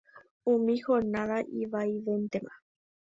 Umi 0.51 0.73
jornada 0.83 1.37
ivaivéntema. 1.61 2.53